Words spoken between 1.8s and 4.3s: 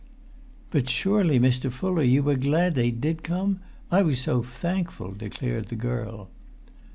you were glad they did come? I was